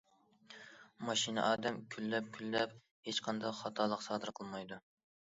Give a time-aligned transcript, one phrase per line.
[1.09, 2.73] ماشىنا ئادەم كۈنلەپ- كۈنلەپ
[3.09, 4.81] ھېچقانداق خاتالىق سادىر قىلمايدۇ.